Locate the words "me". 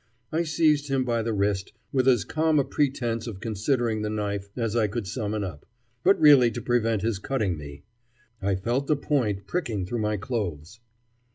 7.55-7.83